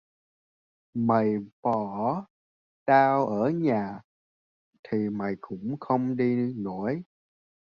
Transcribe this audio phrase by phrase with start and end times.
[0.93, 2.25] Mày bỏ
[2.85, 4.01] tao ở nhà
[4.83, 7.01] thì mày cũng không đi nổi